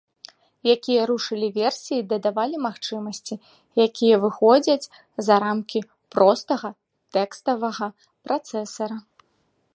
Якія 0.75 1.01
рушылі 1.09 1.49
версіі 1.57 2.05
дадавалі 2.13 2.57
магчымасці, 2.67 3.33
якія 3.87 4.15
выходзяць 4.25 4.89
за 5.29 5.35
рамкі 5.45 5.79
простага 6.17 6.69
тэкставага 7.19 7.87
працэсара. 8.25 8.97